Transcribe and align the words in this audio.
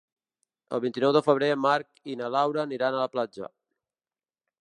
El 0.75 0.79
vint-i-nou 0.85 1.13
de 1.17 1.21
febrer 1.27 1.49
en 1.57 1.61
Marc 1.65 2.01
i 2.13 2.17
na 2.23 2.31
Laura 2.37 2.63
aniran 2.63 2.97
a 2.97 3.03
la 3.05 3.09
platja. 3.17 3.53